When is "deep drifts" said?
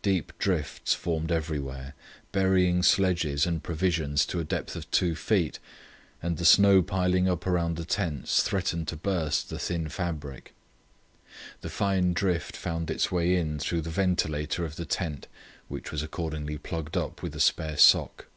0.00-0.94